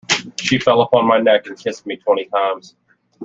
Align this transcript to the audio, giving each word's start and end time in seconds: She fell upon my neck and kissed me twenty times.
She 0.39 0.57
fell 0.57 0.81
upon 0.81 1.05
my 1.05 1.19
neck 1.19 1.45
and 1.45 1.55
kissed 1.55 1.85
me 1.85 1.95
twenty 1.97 2.25
times. 2.25 2.75